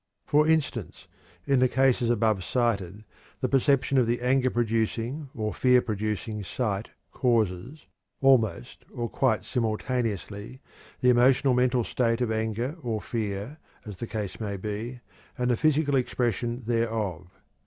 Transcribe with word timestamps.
For 0.25 0.47
instance, 0.47 1.07
in 1.45 1.59
the 1.59 1.67
cases 1.67 2.09
above 2.09 2.43
cited, 2.43 3.03
the 3.39 3.47
perception 3.47 3.99
of 3.99 4.07
the 4.07 4.19
anger 4.21 4.49
producing 4.49 5.29
or 5.35 5.53
fear 5.53 5.79
producing 5.79 6.43
sight 6.43 6.89
causes, 7.11 7.85
almost 8.19 8.83
or 8.91 9.07
quite 9.07 9.45
simultaneously, 9.45 10.59
the 11.01 11.11
emotional 11.11 11.53
mental 11.53 11.83
state 11.83 12.19
of 12.19 12.31
anger 12.31 12.77
or 12.81 12.99
fear, 12.99 13.59
as 13.85 13.99
the 13.99 14.07
case 14.07 14.39
may 14.39 14.57
be, 14.57 15.01
and 15.37 15.51
the 15.51 15.55
physical 15.57 15.95
expression 15.95 16.63
thereof. 16.65 17.27